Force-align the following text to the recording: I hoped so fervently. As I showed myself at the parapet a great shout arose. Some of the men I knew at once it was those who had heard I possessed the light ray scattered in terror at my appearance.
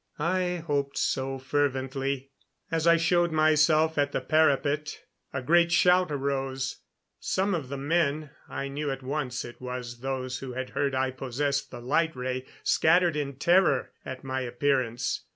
I 0.17 0.63
hoped 0.65 0.97
so 0.97 1.37
fervently. 1.37 2.31
As 2.71 2.87
I 2.87 2.97
showed 2.97 3.31
myself 3.31 3.99
at 3.99 4.13
the 4.13 4.19
parapet 4.19 5.01
a 5.31 5.43
great 5.43 5.71
shout 5.71 6.11
arose. 6.11 6.77
Some 7.19 7.53
of 7.53 7.69
the 7.69 7.77
men 7.77 8.31
I 8.49 8.67
knew 8.67 8.89
at 8.89 9.03
once 9.03 9.45
it 9.45 9.61
was 9.61 9.99
those 9.99 10.39
who 10.39 10.53
had 10.53 10.71
heard 10.71 10.95
I 10.95 11.11
possessed 11.11 11.69
the 11.69 11.81
light 11.81 12.15
ray 12.15 12.47
scattered 12.63 13.15
in 13.15 13.35
terror 13.35 13.91
at 14.03 14.23
my 14.23 14.41
appearance. 14.41 15.21